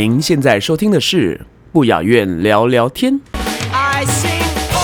[0.00, 1.40] 您现在收听的是
[1.72, 3.20] 不雅院聊聊天。
[3.72, 4.30] 爱心
[4.72, 4.78] 哦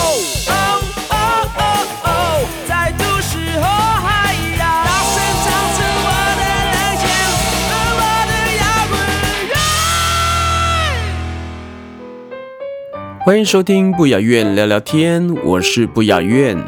[0.49, 0.53] 哦
[1.09, 1.15] 哦
[1.55, 1.63] 哦
[2.03, 2.09] 哦，
[2.69, 7.07] 在都市和海洋，大声唱出我的热情
[7.71, 8.99] 和我的摇滚。
[13.25, 16.59] 欢迎收听不雅院聊聊天，我是不雅院。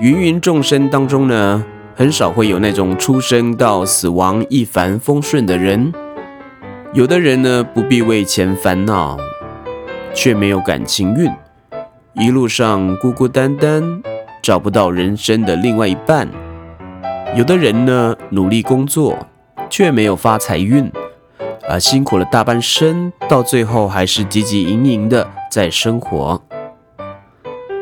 [0.00, 5.94] 芸芸众生当中呢，很少会有那种出生到死亡一帆风顺的人。
[6.94, 9.18] 有的人呢，不必为钱烦恼，
[10.14, 11.28] 却没有感情运，
[12.12, 14.00] 一路上孤孤单单，
[14.40, 16.28] 找不到人生的另外一半。
[17.34, 19.26] 有的人呢，努力工作，
[19.68, 20.88] 却没有发财运，
[21.68, 26.40] 啊，辛苦了大半生，到最后还是汲汲营营的在生活。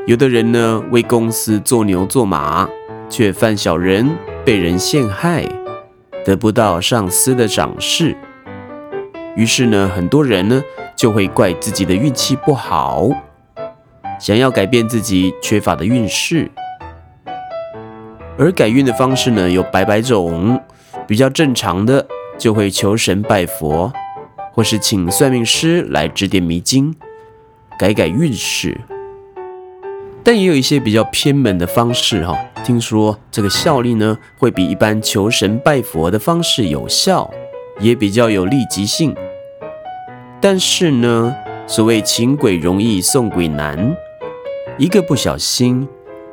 [0.07, 2.67] 有的人呢，为公司做牛做马，
[3.11, 5.47] 却犯小人，被人陷害，
[6.25, 8.17] 得不到上司的赏识。
[9.35, 10.63] 于是呢，很多人呢
[10.95, 13.09] 就会怪自己的运气不好，
[14.21, 16.51] 想要改变自己缺乏的运势。
[18.39, 20.61] 而改运的方式呢有百百种，
[21.07, 22.07] 比较正常的
[22.39, 23.93] 就会求神拜佛，
[24.53, 26.95] 或是请算命师来指点迷津，
[27.79, 28.81] 改改运势。
[30.23, 37.31] 但也有一些比较偏门的方式哈，听说这个效力呢会比一般求神拜佛的方式有效。
[37.81, 39.15] 也比较有立即性，
[40.41, 41.35] 但是呢，
[41.67, 43.97] 所谓请鬼容易送鬼难，
[44.79, 45.89] 一个不小心，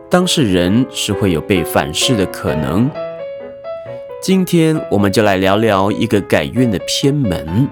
[0.10, 2.90] 当事人是会有被反噬的可能。
[4.22, 7.68] 今天我们就来聊聊一个改运的偏门，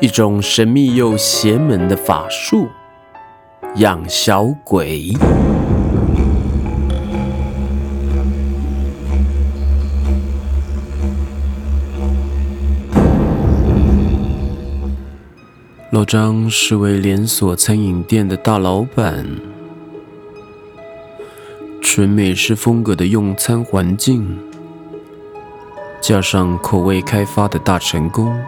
[0.00, 2.66] 一种神秘又邪门的法术——
[3.76, 5.12] 养小鬼。
[15.90, 19.26] 老张是位连锁餐饮店的大老板，
[21.80, 24.38] 纯美式风格的用餐环境，
[25.98, 28.38] 加上口味开发的大成功，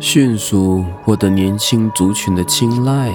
[0.00, 3.14] 迅速获得年轻族群的青睐。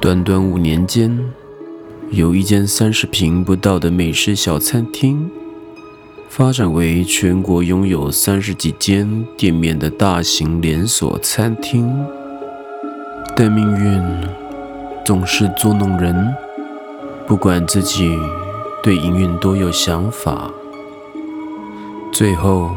[0.00, 1.28] 短短五年间，
[2.10, 5.28] 有一间三十平不到的美式小餐厅。
[6.36, 11.88] 发展为全国拥有三十几间店面的大型连锁餐厅，
[13.36, 14.02] 但命运
[15.04, 16.34] 总是捉弄人。
[17.24, 18.18] 不管自己
[18.82, 20.50] 对营运多有想法，
[22.12, 22.72] 最后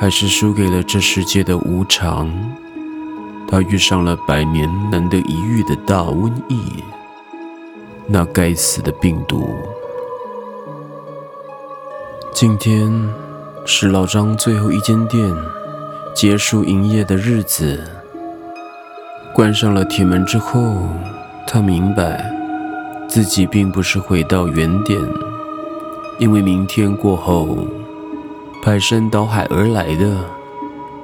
[0.00, 2.32] 还是输给了这世界的无常。
[3.46, 6.82] 他遇上了百年难得一遇的大瘟疫，
[8.06, 9.50] 那该死的病毒。
[12.38, 12.92] 今天
[13.64, 15.34] 是老张最后一间店
[16.14, 17.82] 结束营业的日子。
[19.32, 20.76] 关上了铁门之后，
[21.46, 22.30] 他明白
[23.08, 25.00] 自己并不是回到原点，
[26.18, 27.66] 因为明天过后，
[28.62, 30.22] 排山倒海而来的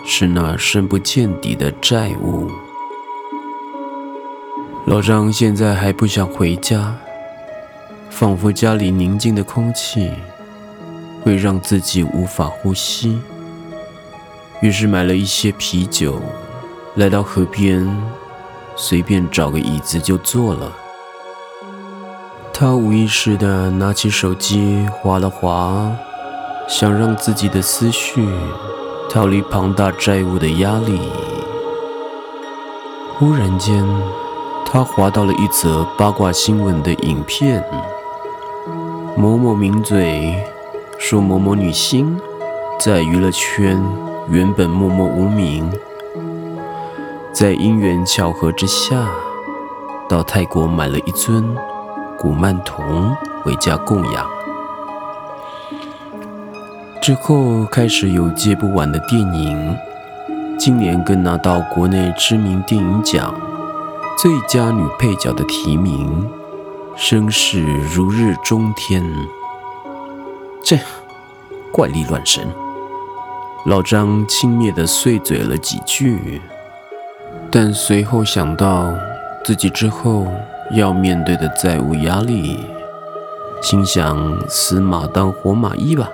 [0.05, 2.51] 是那深不见底的债务。
[4.85, 6.95] 老张现在还不想回家，
[8.11, 10.11] 仿佛家里宁静的空气。
[11.23, 13.21] 会让自己无法呼吸，
[14.61, 16.21] 于是买了一些啤酒，
[16.97, 17.89] 来到河边，
[18.75, 20.73] 随便找个椅子就坐了。
[22.53, 25.91] 他无意识地拿起手机划了划，
[26.69, 28.29] 想让自己的思绪
[29.11, 31.01] 逃离庞大债务的压力。
[33.19, 33.85] 忽然间，
[34.67, 37.65] 他划到了一则八卦新闻的影片，
[39.17, 40.35] 某某名嘴。
[41.03, 42.17] 说某某女星
[42.79, 43.77] 在娱乐圈
[44.29, 45.69] 原本默默无名，
[47.33, 49.11] 在因缘巧合之下，
[50.09, 51.57] 到泰国买了一尊
[52.17, 54.31] 古曼童回家供养，
[57.03, 59.77] 之后开始有接不完的电影，
[60.57, 63.35] 今年更拿到国内知名电影奖
[64.17, 66.31] 最佳女配角的提名，
[66.95, 67.61] 声势
[67.93, 69.05] 如日中天。
[70.65, 70.79] 这
[71.73, 72.47] 怪力乱神。
[73.67, 76.41] 老张轻蔑地碎嘴了几句，
[77.51, 78.93] 但随后想到
[79.45, 80.27] 自己之后
[80.73, 82.59] 要面对的债务压力，
[83.63, 86.11] 心想死马当活马医吧。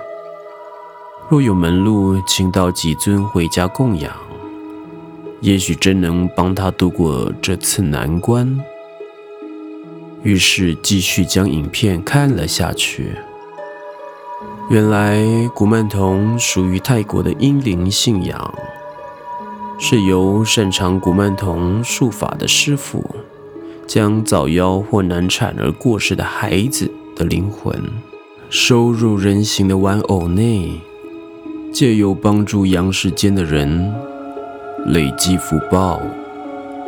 [1.27, 4.11] 若有门路，请到几尊回家供养，
[5.41, 8.59] 也许真能帮他度过这次难关。
[10.21, 13.15] 于是继续将影片看了下去。
[14.69, 18.53] 原来古曼童属于泰国的阴灵信仰，
[19.79, 23.03] 是由擅长古曼童术法的师傅，
[23.87, 27.83] 将早夭或难产而过世的孩子的灵魂
[28.51, 30.79] 收入人形的玩偶内，
[31.73, 33.91] 借由帮助阳世间的人
[34.85, 35.99] 累积福报，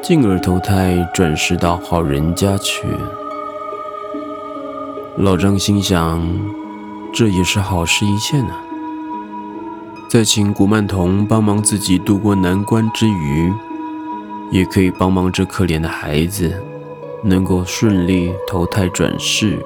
[0.04, 2.86] 进而投胎转世到好人家去。
[5.18, 6.61] 老张心想。
[7.14, 8.54] 这也是好事一件呢。
[10.10, 13.54] 在请古曼童帮忙自己度过难关之余，
[14.50, 16.54] 也可以帮忙这可怜的孩子
[17.24, 19.58] 能够顺利投胎转世。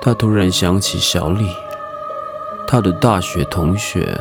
[0.00, 1.46] 他突然想起小李，
[2.68, 4.20] 他的大学同学，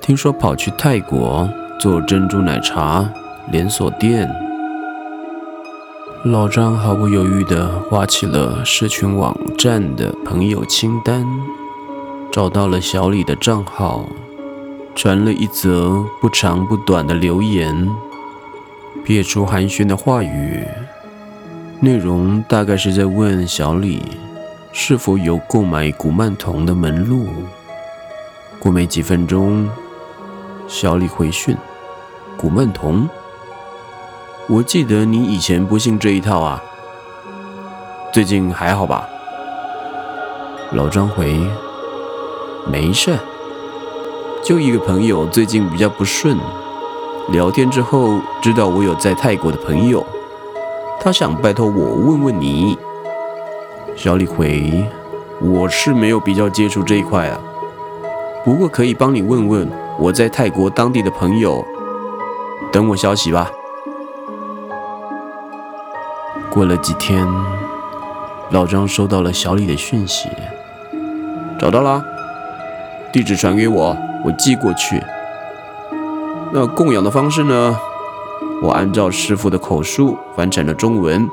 [0.00, 1.50] 听说跑去泰国
[1.80, 3.10] 做珍珠奶茶
[3.50, 4.45] 连锁店。
[6.28, 11.24] 老张毫不犹豫地挖起了社群网站的朋友清单，
[12.32, 14.04] 找到了小李的账号，
[14.96, 17.88] 传了一则不长不短的留言，
[19.04, 20.64] 撇出寒暄的话语，
[21.78, 24.02] 内容大概是在问小李
[24.72, 27.28] 是否有购买古曼童的门路。
[28.58, 29.70] 过没几分钟，
[30.66, 31.56] 小李回讯：
[32.36, 33.08] 古曼童。
[34.48, 36.62] 我记得你以前不信这一套啊，
[38.12, 39.08] 最近还好吧？
[40.70, 41.36] 老张回：
[42.70, 43.18] 没事，
[44.44, 46.38] 就一个朋友最近比较不顺，
[47.30, 50.06] 聊天之后知道我有在泰国的朋友，
[51.00, 52.78] 他想拜托我问问你。
[53.96, 54.88] 小李回：
[55.40, 57.40] 我是没有比较接触这一块啊，
[58.44, 61.64] 不过可以帮你问问我在泰国当地的朋友，
[62.70, 63.50] 等我消息吧。
[66.56, 67.22] 过了几天，
[68.48, 70.30] 老张收到了小李的讯息，
[71.58, 72.02] 找到了，
[73.12, 73.94] 地址传给我，
[74.24, 75.02] 我寄过去。
[76.54, 77.78] 那供养的方式呢？
[78.62, 81.28] 我按照师傅的口述翻成了中文，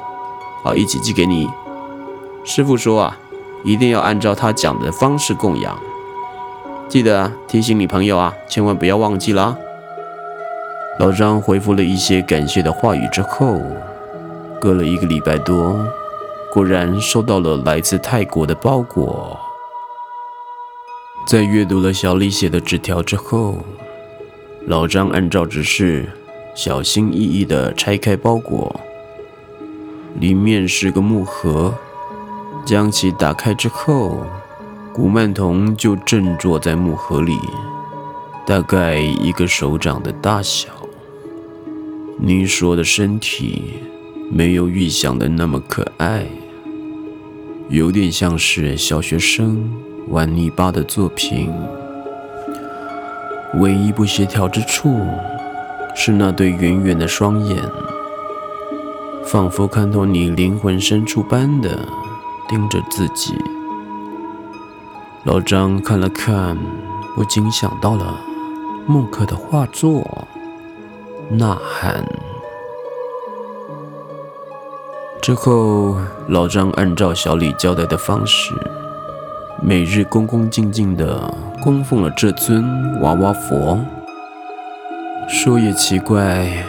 [0.61, 1.49] 好一起寄给你。
[2.43, 3.17] 师傅说啊，
[3.63, 5.79] 一定要按照他讲的方式供养，
[6.89, 9.57] 记得提醒你朋友啊，千万不要忘记了。
[10.99, 13.61] 老张回复了一些感谢的话语之后。
[14.63, 15.85] 隔了一个礼拜多，
[16.49, 19.37] 果然收到了来自泰国的包裹。
[21.27, 23.57] 在阅读了小李写的纸条之后，
[24.65, 26.07] 老张按照指示，
[26.55, 28.73] 小心翼翼地拆开包裹。
[30.17, 31.73] 里面是个木盒，
[32.65, 34.25] 将其打开之后，
[34.93, 37.37] 古曼童就正坐在木盒里，
[38.45, 40.69] 大概一个手掌的大小。
[42.17, 43.83] 你说的身体。
[44.35, 46.25] 没有预想的那么可爱，
[47.69, 49.71] 有点像是小学生
[50.07, 51.53] 玩泥巴的作品。
[53.59, 54.99] 唯一不协调之处
[55.93, 57.55] 是那对圆圆的双眼，
[59.23, 61.87] 仿佛看透你灵魂深处般的
[62.49, 63.35] 盯着自己。
[65.25, 66.57] 老张看了看，
[67.13, 68.19] 不禁想到了
[68.87, 70.27] 孟克的画作
[71.35, 72.03] 《呐喊》。
[75.23, 75.95] 之后，
[76.27, 78.53] 老张按照小李交代的方式，
[79.61, 83.79] 每日恭恭敬敬地供奉了这尊娃娃佛。
[85.29, 86.65] 说也奇怪，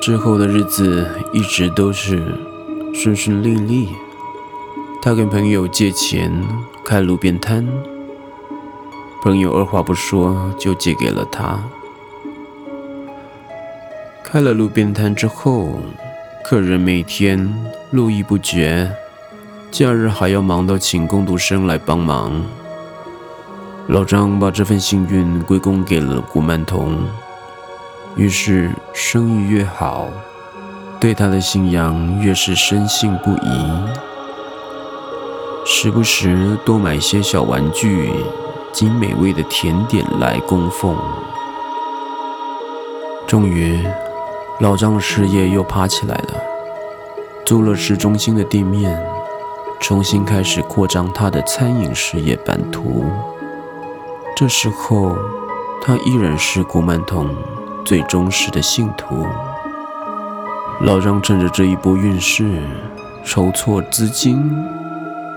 [0.00, 2.32] 之后的日子一直都是
[2.94, 3.90] 顺顺利利。
[5.02, 6.32] 他跟朋友借钱
[6.82, 7.68] 开路边摊，
[9.22, 11.62] 朋友二话不说就借给了他。
[14.24, 15.78] 开了路边摊之后。
[16.42, 17.54] 客人每天
[17.90, 18.90] 络绎不绝，
[19.70, 22.44] 假日还要忙到请工读生来帮忙。
[23.86, 26.98] 老张把这份幸运归功给了古曼童，
[28.16, 30.08] 于是生意越好，
[30.98, 33.70] 对他的信仰越是深信不疑，
[35.64, 38.10] 时不时多买些小玩具
[38.72, 40.96] 及美味的甜点来供奉。
[43.26, 43.84] 终于。
[44.60, 46.34] 老张的事业又爬起来了，
[47.46, 49.02] 租了市中心的店面，
[49.80, 53.06] 重新开始扩张他的餐饮事业版图。
[54.36, 55.16] 这时候，
[55.80, 57.34] 他依然是古曼童
[57.86, 59.26] 最忠实的信徒。
[60.82, 62.62] 老张趁着这一波运势，
[63.24, 64.54] 筹措资金，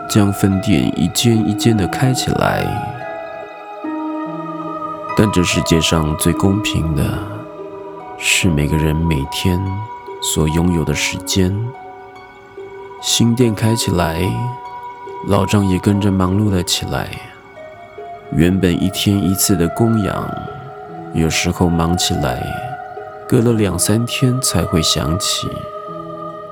[0.10, 2.68] 将分店一间一间的开起来。
[5.16, 7.04] 但这世界上最公平的，
[8.26, 9.62] 是每个人每天
[10.22, 11.54] 所拥有的时间。
[13.02, 14.24] 新店开起来，
[15.28, 17.10] 老张也跟着忙碌了起来。
[18.34, 20.26] 原本一天一次的供养，
[21.14, 22.42] 有时候忙起来，
[23.28, 25.50] 隔了两三天才会想起。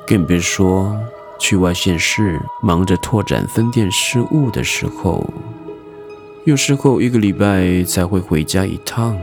[0.06, 1.00] 更别说
[1.40, 5.26] 去外县市忙着拓展分店事务的时候，
[6.44, 9.18] 有时候一个礼拜才会回家一趟。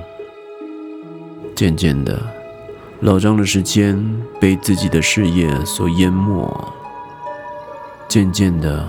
[1.55, 2.17] 渐渐的，
[3.01, 3.97] 老张的时间
[4.41, 6.73] 被自己的事业所淹没。
[8.09, 8.89] 渐渐的，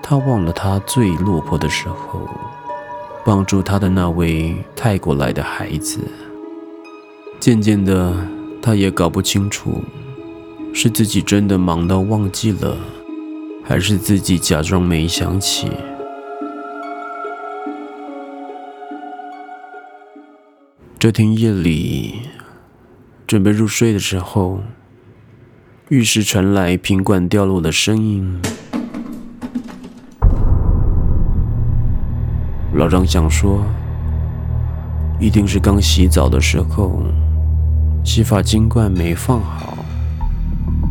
[0.00, 2.28] 他忘了他最落魄的时候，
[3.24, 5.98] 帮助他的那位泰国来的孩子。
[7.40, 8.14] 渐渐的，
[8.60, 9.82] 他也搞不清楚，
[10.72, 12.76] 是自己真的忙到忘记了，
[13.64, 15.68] 还是自己假装没想起。
[20.96, 22.20] 这天夜里，
[23.32, 24.60] 准备入睡的时候。
[25.88, 28.38] 浴室传来瓶罐掉落的声音，
[32.74, 33.64] 老张想说，
[35.18, 37.02] 一定是刚洗澡的时候，
[38.04, 39.78] 洗发精罐没放好，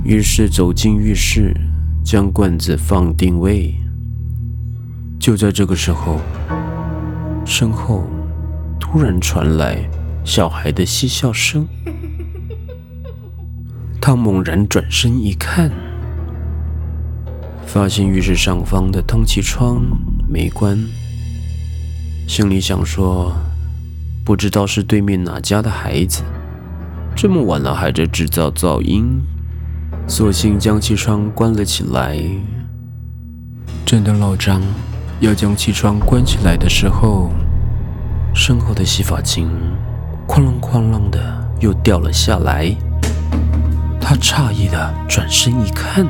[0.03, 1.55] 于是走进浴室，
[2.03, 3.75] 将罐子放定位。
[5.19, 6.19] 就在这个时候，
[7.45, 8.03] 身后
[8.79, 9.77] 突然传来
[10.24, 11.67] 小孩的嬉笑声。
[14.03, 15.70] 他猛然转身一看，
[17.67, 19.79] 发现浴室上方的通气窗
[20.27, 20.75] 没关，
[22.27, 23.31] 心里想说
[24.25, 26.24] ：“不知道是对面哪家的孩子，
[27.15, 29.22] 这么晚了还在制造噪音。”
[30.08, 32.17] 索性将气窗关了起来。
[33.86, 34.60] 正当老张
[35.20, 37.29] 要将气窗关起来的时候，
[38.34, 39.48] 身后的洗发精
[40.27, 42.75] 哐啷哐啷的又掉了下来。
[44.22, 46.06] 诧异的转身一看，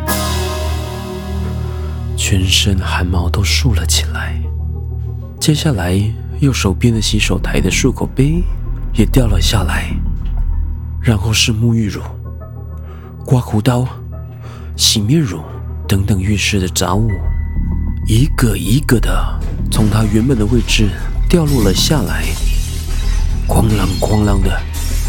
[2.17, 4.37] 全身汗毛都竖了起来。
[5.39, 5.97] 接下来，
[6.41, 8.43] 右手边的洗手台的漱口杯
[8.93, 9.95] 也掉了下来，
[11.01, 12.01] 然后是沐浴乳、
[13.25, 13.87] 刮胡刀、
[14.75, 15.41] 洗面乳
[15.87, 17.09] 等等浴室的杂物，
[18.07, 19.39] 一个一个的
[19.71, 20.89] 从他原本的位置
[21.29, 22.25] 掉落了下来，
[23.47, 24.61] 哐啷哐啷的，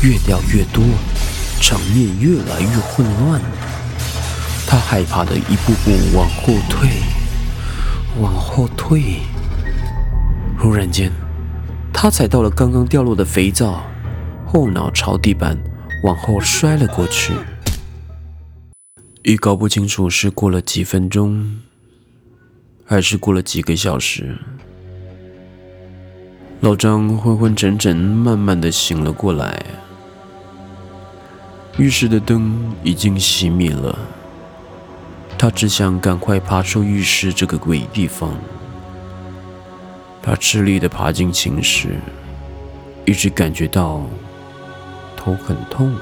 [0.05, 0.85] 越掉越多。
[1.63, 3.41] 场面越来越混乱，
[4.67, 6.91] 他害怕的一步步往后退，
[8.21, 9.21] 往后退。
[10.59, 11.13] 忽然间，
[11.93, 13.85] 他踩到了刚刚掉落的肥皂，
[14.45, 15.57] 后脑朝地板
[16.03, 17.33] 往后摔了过去。
[19.23, 21.61] 已搞不清楚是过了几分钟，
[22.85, 24.37] 还是过了几个小时。
[26.61, 29.65] 老张昏昏沉沉，慢慢的醒了过来。
[31.79, 33.99] 浴室的灯已经熄灭了，
[35.39, 38.35] 他只想赶快爬出浴室这个鬼地方。
[40.23, 41.99] 他吃力的爬进寝室，
[43.07, 44.03] 一直感觉到
[45.17, 45.97] 头很痛，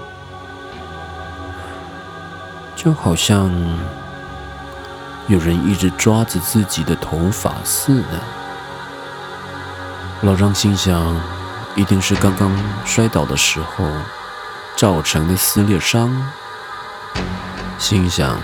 [2.75, 3.49] 就好像
[5.29, 8.21] 有人一直抓着自己的头发似的。
[10.23, 11.17] 老张心想，
[11.77, 12.51] 一定是刚刚
[12.85, 13.87] 摔倒的时候。
[14.77, 16.11] 造成的撕裂伤，
[17.79, 18.41] 心想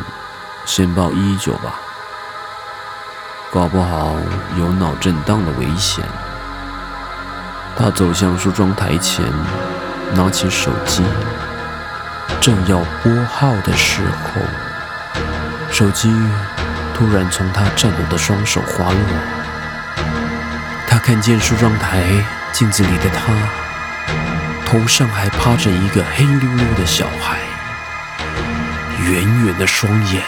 [0.64, 1.74] 先报一一九吧，
[3.50, 4.14] 搞不好
[4.58, 6.04] 有脑震荡的危险。
[7.78, 9.24] 他走向梳妆台前，
[10.14, 11.02] 拿起手机，
[12.40, 14.40] 正要拨号的时候，
[15.70, 16.14] 手机
[16.94, 19.00] 突然从他颤抖的双手滑落。
[20.86, 22.02] 他看见梳妆台
[22.52, 23.65] 镜子里的他。
[24.66, 27.38] 头上还趴着一个黑溜溜的小孩，
[29.00, 30.20] 圆圆的双眼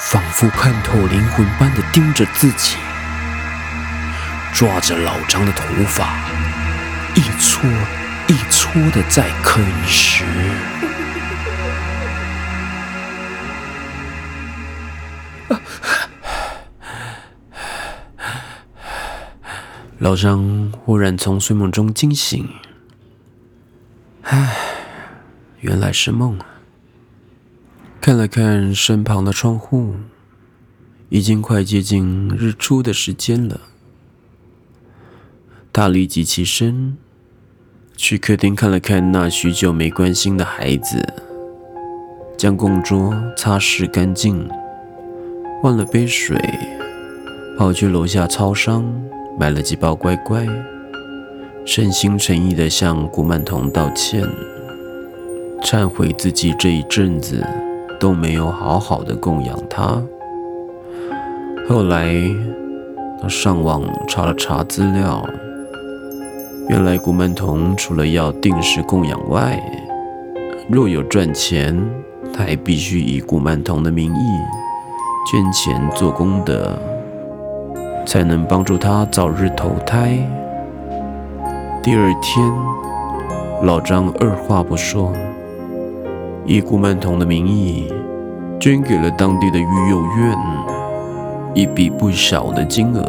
[0.00, 2.76] 仿佛看透灵魂般的盯着自己，
[4.52, 6.12] 抓着老张的头发，
[7.14, 7.62] 一撮
[8.26, 10.24] 一撮的在啃食。
[20.00, 22.48] 老张忽然从睡梦中惊醒。
[24.32, 24.56] 唉，
[25.60, 26.46] 原来是梦啊！
[28.00, 29.94] 看了看身旁的窗户，
[31.10, 33.60] 已经快接近日出的时间了。
[35.70, 36.96] 他立即起身，
[37.94, 41.06] 去客厅看了看那许久没关心的孩子，
[42.38, 44.48] 将供桌擦拭干净，
[45.60, 46.38] 换了杯水，
[47.58, 48.82] 跑去楼下超商
[49.38, 50.48] 买了几包乖乖，
[51.64, 54.22] 诚心诚意地向古曼童道歉，
[55.62, 57.40] 忏悔自己这一阵子
[58.00, 60.02] 都没有好好的供养他。
[61.68, 62.12] 后来，
[63.20, 65.24] 他上网查了查资料，
[66.68, 69.62] 原来古曼童除了要定时供养外，
[70.68, 71.80] 若有赚钱，
[72.34, 74.26] 他还必须以古曼童的名义
[75.30, 76.76] 捐钱做功德，
[78.04, 80.18] 才能帮助他早日投胎。
[81.82, 82.48] 第二天，
[83.64, 85.12] 老张二话不说，
[86.46, 87.92] 以古曼童的名义
[88.60, 90.38] 捐给了当地的育幼院。
[91.54, 93.04] 一笔不小的金额，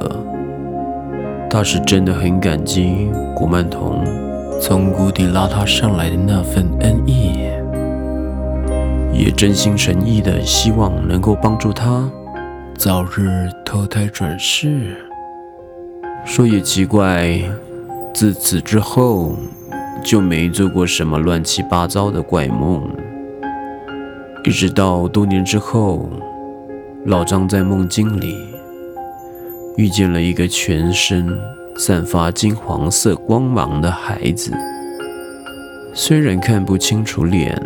[1.51, 4.03] 他是真的很感激古曼童
[4.59, 7.47] 从谷底拉他上来的那份恩义，
[9.13, 12.09] 也真心诚意的希望能够帮助他
[12.75, 14.97] 早日投胎转世。
[16.25, 17.39] 说也奇怪，
[18.13, 19.35] 自此之后
[20.03, 22.87] 就没做过什么乱七八糟的怪梦，
[24.43, 26.09] 一直到多年之后。
[27.05, 28.33] 老张在梦境里
[29.75, 31.37] 遇见了一个全身
[31.75, 34.53] 散发金黄色光芒的孩子，
[35.93, 37.61] 虽然看不清楚脸，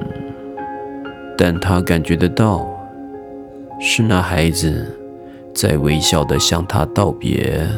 [1.38, 2.68] 但他感觉得到
[3.80, 4.98] 是那孩子
[5.54, 7.70] 在微笑的向他道别。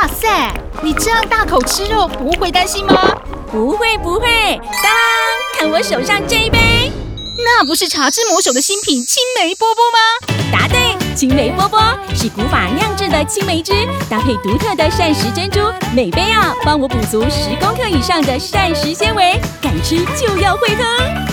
[0.00, 0.50] 哇塞，
[0.82, 3.14] 你这样大口吃肉不会担心吗？
[3.52, 4.90] 不会不会，当，
[5.58, 6.90] 看我手上这一杯。
[7.44, 9.98] 那不是茶之魔手的新品青梅波波吗？
[10.50, 11.78] 答对，青梅波波
[12.14, 13.74] 是古法酿制的青梅汁，
[14.08, 15.60] 搭配独特的膳食珍珠，
[15.94, 20.82] 每杯啊帮我补足十公克以上的膳食纤维，敢吃就要会喝。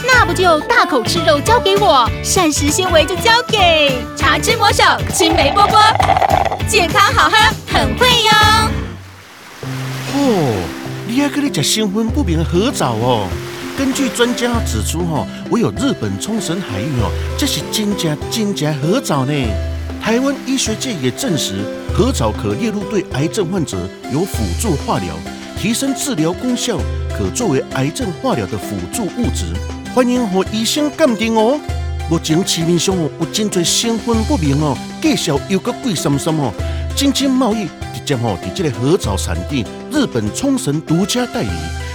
[0.06, 5.80] 那不就大口吃肉交给我，膳食纤维就交给茶之魔手青梅波波，
[6.68, 7.38] 健康好喝
[7.72, 8.32] 很会哟。
[10.16, 10.64] 哦，
[11.08, 13.26] 你还可以吃新婚不平合枣哦。
[13.78, 19.32] 根据专家指出，哈，唯有日本冲绳海域哦，这是真正真正合藻呢。
[20.08, 21.56] 台湾医学界也证实，
[21.94, 23.78] 核藻可列入对癌症患者
[24.10, 25.14] 有辅助化疗，
[25.60, 26.78] 提升治疗功效，
[27.10, 29.54] 可作为癌症化疗的辅助物质。
[29.94, 31.60] 欢迎和医生鉴定哦。
[32.10, 36.54] 目前市面上哦有真多身份不明哦，介绍又个贵什么什么，
[36.96, 41.50] 经济贸易直接吼伫这个核藻产地日本冲绳独家代理。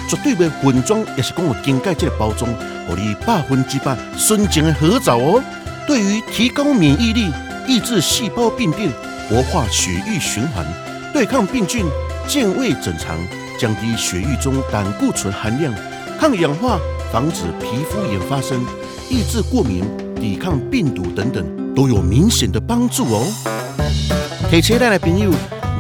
[0.07, 2.53] 绝对袂混装，也是讲有更改这个包装，
[2.87, 5.43] 互你百分之百纯正的核藻哦。
[5.87, 7.33] 对于提高免疫力、
[7.67, 8.91] 抑制细胞病变、
[9.29, 10.67] 活化血液循环、
[11.13, 11.85] 对抗病菌、
[12.27, 13.17] 健胃整肠、
[13.59, 15.73] 降低血液中胆固醇含量、
[16.19, 16.79] 抗氧化、
[17.13, 18.65] 防止皮肤炎发生、
[19.09, 23.27] 抑制过敏、抵抗病毒等等，都有明显的帮助哦。
[24.51, 25.31] 提车来的朋友。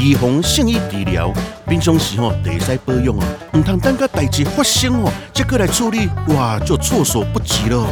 [0.01, 1.33] 预防胜于治疗，
[1.69, 7.87] 平常时吼得使保养哦，唔通等个代志发生哦，再过来处理，哇，就措手不及了。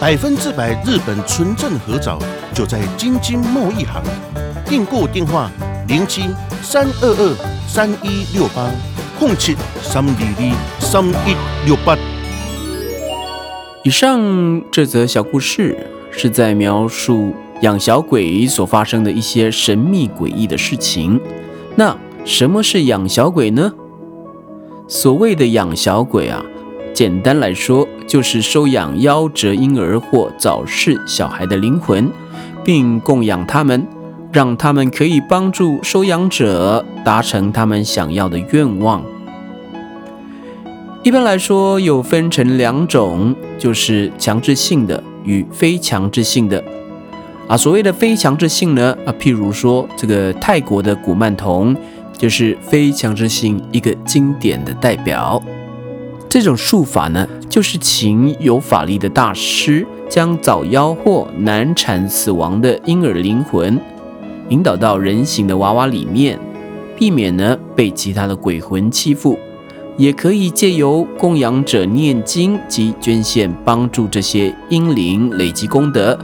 [0.00, 2.18] 百分之百日本纯正合枣，
[2.54, 4.02] 就在京津贸易行。
[4.64, 5.50] 订购电话：
[5.88, 6.22] 零七
[6.62, 7.36] 三二二
[7.68, 8.70] 三一六八，
[9.18, 11.36] 空七三二二三一
[11.66, 11.94] 六八。
[13.84, 15.76] 以上这则小故事
[16.10, 21.20] 是在描述养小鬼所发生的一些神秘诡异的事情。
[21.76, 23.70] 那什么是养小鬼呢？
[24.88, 26.42] 所谓的养小鬼啊，
[26.92, 32.10] 简单来说就是收养夭折婴儿或早逝小孩的灵魂，
[32.64, 33.86] 并供养他们，
[34.32, 39.02] 让他们可以帮助收养者达成他们想要的愿望。
[41.02, 46.62] 一般来说，有分成两种，就是强制性的与非强制性的。
[47.48, 51.74] 啊，所谓的非强制性呢，啊，譬如说这个泰国的古曼童，
[52.12, 55.42] 就是非强制性一个经典的代表。
[56.30, 63.76] 这种术法呢，就是请有法力的大师，将早夭或难产死亡的婴儿灵魂，
[64.48, 66.38] 引导到人形的娃娃里面，
[66.96, 69.36] 避免呢被其他的鬼魂欺负。
[69.96, 76.16] 也可以借由供养者念经及捐献，帮助这些婴灵累积功德。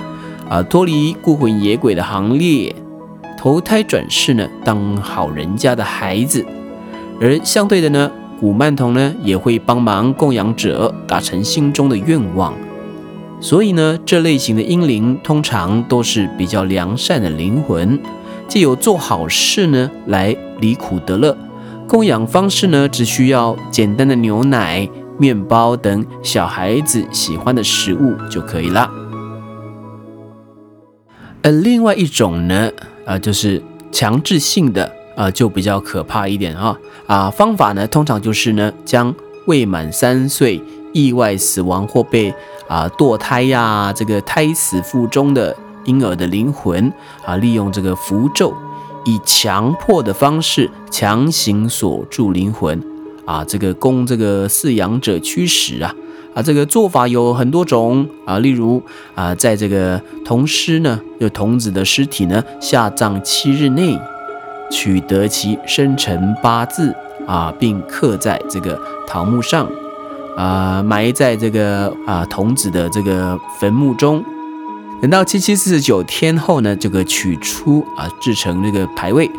[0.48, 2.72] 啊，脱离孤魂野鬼的行列，
[3.36, 6.46] 投胎转世呢，当好人家的孩子。
[7.20, 8.08] 而相对的呢，
[8.40, 12.54] 古曼童呢也会帮忙供养者达成心中的愿望。
[13.40, 18.00] 所以呢，这类型的婴灵通常都是比较良善的灵魂，
[18.48, 21.36] 借由做好事呢来离苦得乐。
[21.86, 28.90] 供养方式呢，只需要简单的牛奶、面包等小孩子喜欢的食物就可以了。
[31.42, 32.70] 而另外一种呢，
[33.04, 36.78] 啊，就是强制性的，啊，就比较可怕一点啊。
[37.08, 39.12] 啊，方法呢，通常就是呢，将
[39.46, 42.32] 未满三岁意外死亡或被
[42.68, 46.92] 啊堕胎呀，这个胎死腹中的婴儿的灵魂
[47.24, 48.54] 啊，利用这个符咒，
[49.04, 52.82] 以强迫的方式强行锁住灵魂
[53.24, 55.94] 啊，这个供这个饲养者驱使啊。
[56.34, 58.82] 啊，这个做法有很多种啊，例如
[59.14, 63.98] 啊，在这个童尸呢，就童子的尸体呢，下葬七日内，
[64.70, 66.94] 取得其生辰八字
[67.26, 69.68] 啊，并刻在这个桃木上，
[70.36, 74.24] 啊，埋在这个啊童子的这个坟墓中，
[75.00, 79.30] 等到七七四十九天后呢，这个取出啊，制成那个牌位，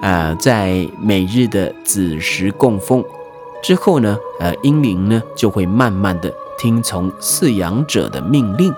[0.00, 3.04] 啊，在每日的子时供奉。
[3.62, 8.72] 之后呢，呃，婴灵呢就会慢慢的听从饲养者的命令。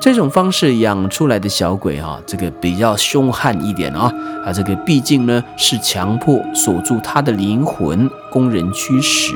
[0.00, 4.10] 这种方式养出来的小鬼哈，这个比较凶悍一点啊
[4.46, 9.34] 啊，这个毕竟呢是强迫锁住他的灵魂，供人驱使，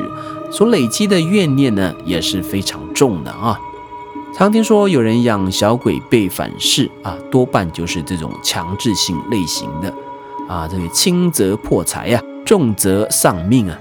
[0.50, 3.58] 所累积的怨念呢也是非常重的啊。
[4.36, 9.92] 常听说有人养小鬼被反噬啊，多半就是这种强制性类型的
[10.48, 13.78] 啊，这个轻则破财呀，重则丧命啊。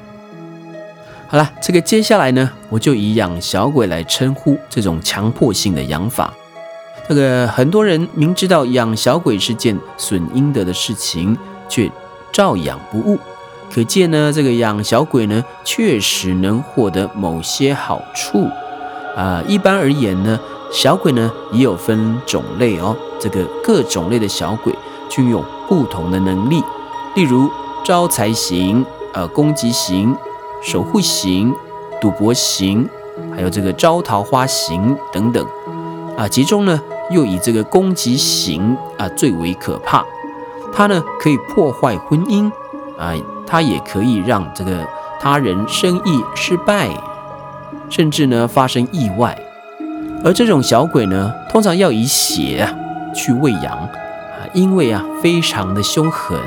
[1.29, 6.33] 好了，这个接下来呢，我就以养小鬼来称呼这种强迫性的养法。
[7.07, 11.37] 这个很多人明知道养小鬼是件损阴德的事情，
[11.67, 11.91] 却
[12.31, 13.19] 照养不误，
[13.73, 18.47] 可见呢，这个养小鬼呢，确实能获得某些好处
[19.15, 19.43] 啊。
[19.47, 20.39] 一般而言呢，
[20.71, 24.73] 小鬼呢也有分种类哦，这个各种类的小鬼
[25.09, 26.63] 均有不同的能力，
[27.15, 27.49] 例如
[27.83, 30.15] 招财型、呃攻击型。
[30.65, 31.53] 守护型、
[31.99, 32.87] 赌博型，
[33.35, 35.45] 还有这个招桃花型等等，
[36.15, 36.81] 啊，其中呢
[37.13, 40.03] 又以这个攻击型啊最为可怕。
[40.73, 42.51] 它呢可以破坏婚姻，
[42.97, 43.13] 啊，
[43.47, 44.85] 它也可以让这个
[45.21, 46.89] 他人生意失败，
[47.89, 49.37] 甚至呢发生意外。
[50.25, 52.73] 而这种小鬼呢，通常要以血啊
[53.15, 56.37] 去喂养，啊，因为啊非常的凶狠，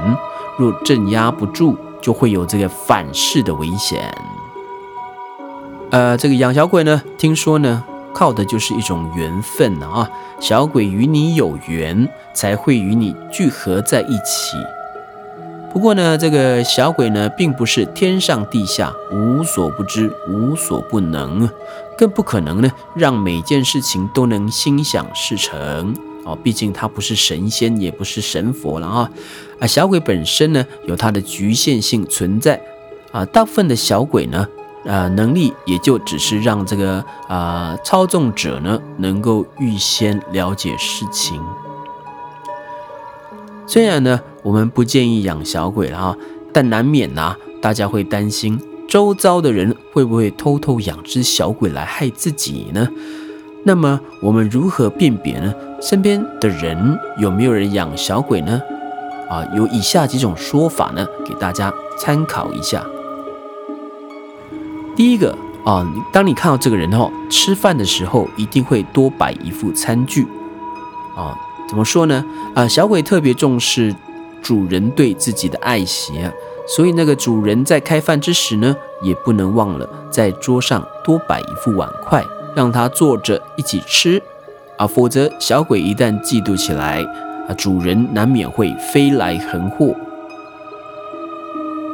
[0.59, 1.79] 若镇压不住。
[1.99, 4.17] 就会有这个反噬的危险。
[5.91, 7.83] 呃，这个养小鬼呢，听说呢，
[8.17, 10.11] 靠的就是一种缘分啊。
[10.41, 14.57] 小鬼与你有缘，才会与你聚合在一起。
[15.71, 21.47] 不过呢，这个小鬼呢，并不是天上地下无所不知、无所不能，
[21.99, 25.95] 更不可能呢，让每件事情都能心想事成。
[26.25, 29.11] 哦，毕竟他不是神仙，也不是神佛了啊！
[29.61, 32.61] 啊，小鬼本身呢有它的局限性存在
[33.13, 33.25] 啊。
[33.27, 34.49] 大部分的小鬼呢，
[34.87, 41.43] 啊，能力也就只是让这个啊操纵者呢能够预先了解事情。
[43.67, 46.17] 虽然呢，我们不建议养小鬼了啊，
[46.53, 52.89] 但难免呐，大家会担心周遭的人会不会偷偷养只小鬼来害自己呢？
[53.65, 55.53] 那么我们如何辨别呢？
[55.83, 58.63] 身边的人有没有人养小鬼呢？
[59.29, 62.87] 啊，有以下几种说法呢，给大家参考一下。
[64.97, 70.27] 第一个啊，当你看到这个人哦，吃饭的时候一定会多摆一副餐具
[71.15, 71.37] 啊。
[71.69, 72.25] 怎么说呢？
[72.55, 73.95] 啊，小鬼特别重视
[74.41, 76.33] 主人对自己的爱惜啊，
[76.67, 82.25] 所以那个主人在开饭之时呢，也不能忘了在桌上多摆一副碗筷。
[82.55, 84.23] 让他坐着一起吃
[84.79, 87.03] 啊，否则小鬼一旦嫉妒起来
[87.47, 89.95] 啊，主人难免会飞来横祸。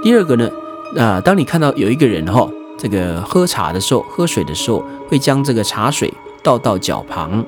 [0.05, 0.49] 第二个呢，
[0.97, 2.49] 啊，当你看到有一个人哈，
[2.83, 7.45] 这个喝茶的时候、喝水的时候，会将这个茶水倒到脚旁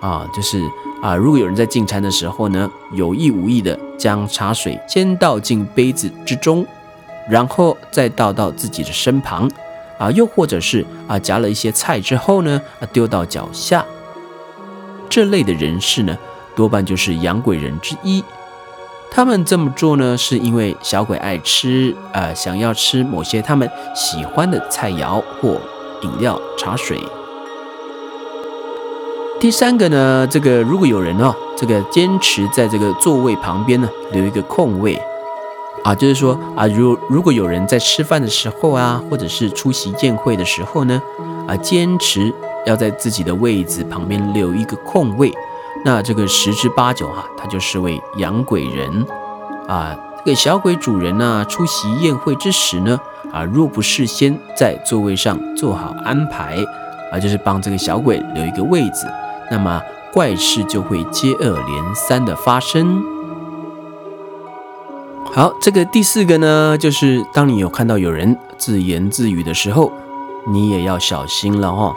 [0.00, 0.60] 啊，就是
[1.00, 6.66] 啊，如果有人在进餐的时候呢，有意无意的将茶水先倒进杯子之中，
[7.28, 9.48] 然后再倒到自己的身旁。
[9.98, 13.86] 啊，又或者是啊，夹了一些菜之后呢，啊，丢到脚下，
[15.08, 16.18] 这类的人士呢，
[16.56, 18.24] 多半就是养鬼人之一。
[19.10, 25.60] 他们这么做呢，是因为小鬼爱吃，呃，想要吃某些他们喜欢的菜肴或
[26.02, 26.98] 饮料、茶水。
[29.40, 35.00] 第三个呢，这个如果有人哦，这个坚持在这个座位旁边呢，留一个空位。
[35.82, 41.02] 啊，就是说啊，如如果有人在吃饭的时候啊，或者是出席宴会的时候呢，
[41.48, 42.32] 啊，坚持
[42.66, 45.32] 要在自己的位置旁边留一个空位，
[45.84, 49.06] 那这个十之八九哈、他就是位养鬼人
[49.66, 49.96] 啊。
[50.22, 53.00] 这个小鬼主人呢、出席宴会之时呢，
[53.32, 56.58] 啊，若不事先在座位上做好安排，
[57.10, 59.06] 啊，就是帮这个小鬼留一个位子，
[59.50, 59.80] 那么
[60.12, 63.02] 怪事就会接二连三的发生。
[65.32, 69.90] 好，这个第四个呢，就是当你有看到有人自言自语的时候，
[70.48, 71.96] 你也要小心了哈、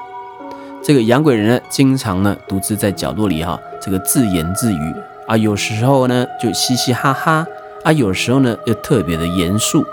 [0.82, 4.96] 这个养鬼人呢，经常呢独自在角落里哈、这个自言自语。
[5.28, 7.46] 啊，有时候呢就嘻嘻哈哈。
[7.84, 9.84] 啊，有时候呢又特别的严肃。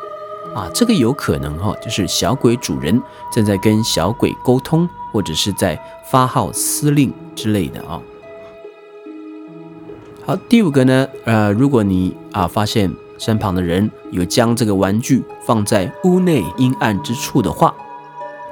[0.55, 3.01] 啊，这个有可能哈、就是小鬼主人
[3.33, 8.01] 正在跟小鬼沟通，或者是在发号司令之类的啊。
[10.27, 17.73] 好，第五个呢，呃，如果你啊发现身旁的人有将这个玩具放在屋内阴暗之处的话，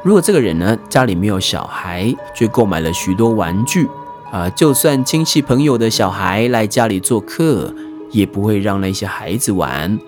[0.04, 3.88] 如果这个人呢家里没有小孩，却购买了许多玩具
[4.30, 7.74] 啊，就算亲戚朋友的小孩来家里做客，
[8.10, 9.98] 也不会让那些孩子玩，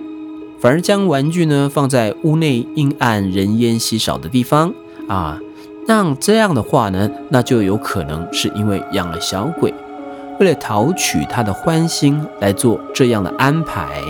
[0.60, 4.74] 反而将玩具呢放在屋内阴暗、人烟稀少的地方
[5.08, 5.38] 啊。
[5.86, 9.72] 那这样的话呢，那就有可能是因为养了小鬼，
[10.38, 14.02] 为了讨取他的欢心来做这样的安排。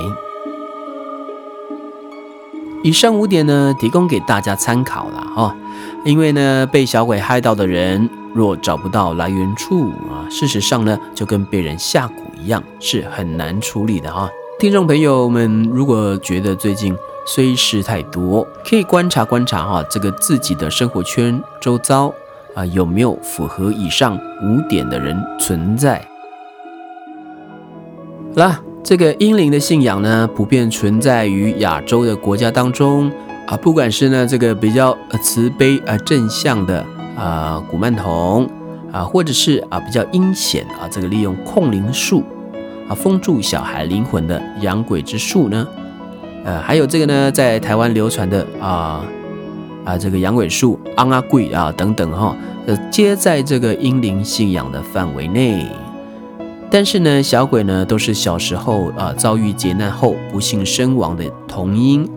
[2.83, 5.57] 以上五点呢，提供给大家参考了哈、
[6.05, 22.13] 因为呢，被小鬼害到的人，若找不到来源处啊，事实上呢，就跟被人下蛊一样，是很难处理的哈、听众朋友们，如果觉得最近虽事太多，可以观察观察哈、这个自己的生活圈周遭
[22.55, 26.07] 啊，有没有符合以上五点的人存在。
[28.35, 33.11] 好啦，这个阴灵的信仰呢，普遍存在于亚洲的国家当中
[33.47, 36.85] 啊，不管是呢这个比较慈悲啊、正向的
[37.21, 38.49] 啊古曼童
[38.91, 42.23] 啊，或者是啊比较阴险啊这个利用控灵术
[42.89, 45.69] 啊封住小孩灵魂的养鬼之术呢，
[46.45, 49.05] 呃，还有这个呢在台湾流传的啊
[49.85, 52.35] 啊这个养鬼术、昂阿贵啊等等哈、
[52.67, 55.67] 呃，皆在这个阴灵信仰的范围内。
[56.73, 62.09] 但是呢，小鬼呢都是小时候啊、遭遇劫难后不幸身亡的童婴，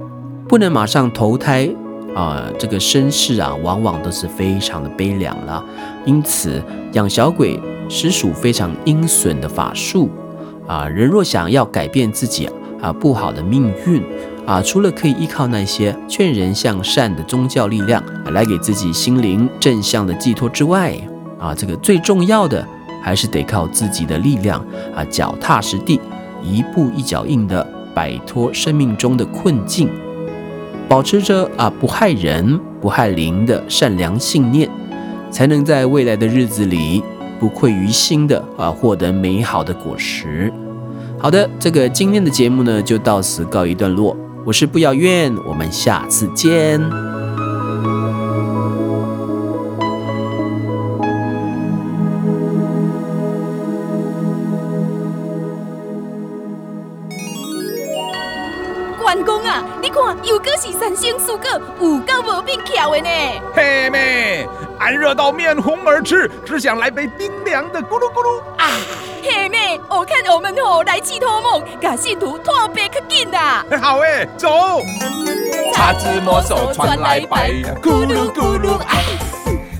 [0.47, 1.69] 不能马上投胎
[2.15, 5.63] 啊、这个身世啊往往都是非常的悲凉了。
[6.05, 6.61] 因此，
[6.93, 10.09] 养小鬼实属非常阴损的法术
[10.67, 10.87] 啊。
[10.87, 12.49] 人若想要改变自己
[12.81, 14.03] 啊不好的命运
[14.45, 20.95] 啊，除了可以依靠那些劝人向善的宗教力量、来给自己心灵正向的寄托之外
[21.39, 22.65] 啊，这个最重要的。
[23.05, 25.99] 还是得靠自己的力量啊，脚踏实地，
[26.41, 27.61] 一步一脚印的
[27.93, 29.89] 摆脱生命中的困境，
[30.87, 34.69] 保持着啊不害人、不害灵的善良信念，
[35.31, 37.03] 才能在未来的日子里
[37.39, 40.53] 不愧于心的啊获得美好的果实。
[41.17, 44.15] 好的，这个今天的节目呢就到此告一段落，
[44.45, 47.12] 我是不遥远，我们下次见。
[61.25, 63.09] 素果，有够无变巧的呢。
[63.55, 64.47] 嘿妹，
[64.79, 68.41] 俺热到面红耳赤，只想来杯冰凉的咕噜咕噜。
[68.57, 68.67] 啊，
[69.23, 73.65] 嘿妹，我看我们吼来去托梦，把信徒拖白较紧啦。
[73.81, 74.49] 好诶，走。
[75.73, 79.03] 叉子魔手传来白呀，咕噜咕噜哎，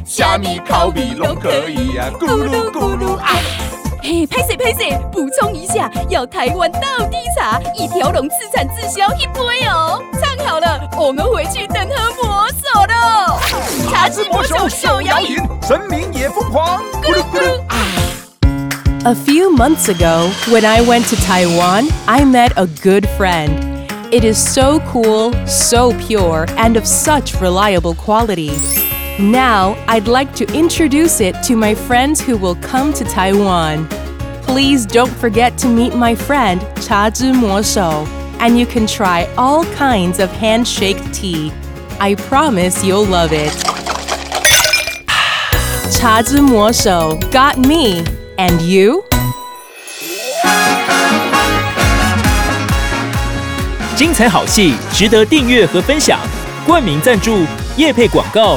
[0.06, 3.83] 虾米烤米拢可以呀，咕噜咕噜哎。
[4.05, 9.97] 嘿，拍谁拍谁，补充一下，要台湾道地茶，一条龙自产自销一杯哦。
[10.21, 13.39] 唱好了，我们回去等喝魔手喽。
[13.89, 17.77] 茶之魔手手摇饮，神明也疯狂，咕噜咕噜啊。
[19.05, 23.87] A few months ago, when I went to Taiwan, I met a good friend.
[24.11, 28.51] It is so cool, so pure, and of such reliable quality.
[29.18, 33.88] Now, I'd like to introduce it to my friends who will come to Taiwan.
[34.42, 38.07] Please don't forget to meet my friend Cha Zhi Mo Shou,
[38.38, 41.52] and you can try all kinds of handshake tea.
[42.00, 43.52] I promise you'll love it.
[45.98, 48.04] Cha Zhi Mo Shou got me,
[48.38, 49.04] and you?
[53.96, 56.20] 精彩好戏值得订阅和分享，
[56.64, 57.44] 冠名赞助、
[57.76, 58.57] 业配广告、